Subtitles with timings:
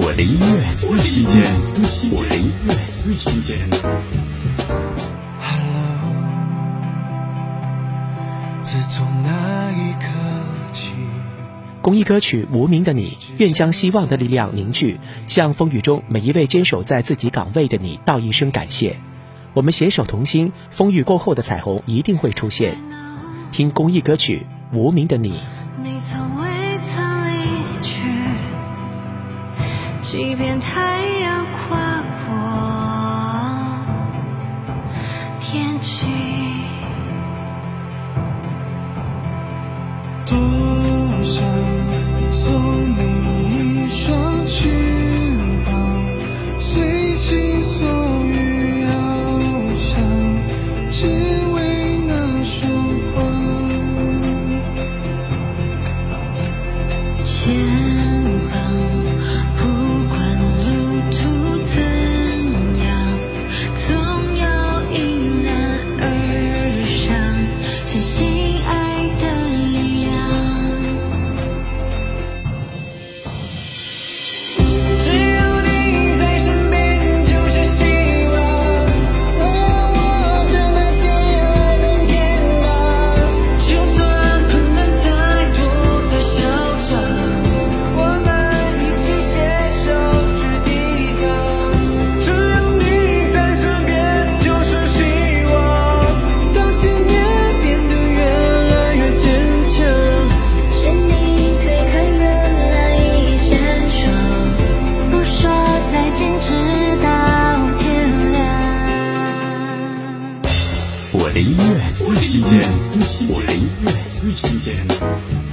[0.00, 1.42] 我的音乐最新鲜，
[2.12, 3.58] 我的音乐最新鲜。
[8.62, 10.06] 自从那一刻
[10.72, 10.92] 起，
[11.82, 19.00] 公益歌曲《无名的你》，愿将希望的力量凝聚，向风雨中每一位坚守在自己岗位的你道一声感谢。
[19.52, 22.78] 我们携手同心，风雨过后的彩虹一定会出现。
[23.50, 24.46] 听公益歌曲
[24.76, 25.32] 《无名的你》。
[30.00, 32.34] 即便太阳跨过
[35.40, 36.06] 天际。
[111.38, 112.60] 的音乐最新鲜，
[113.28, 115.47] 我的音乐最新鲜。